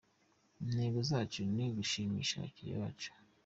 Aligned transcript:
Intego 0.63 0.99
yacu 1.09 1.39
ni 1.53 1.63
ugushimisha 1.69 2.33
abakiliya 2.35 2.83
bacu. 2.83 3.11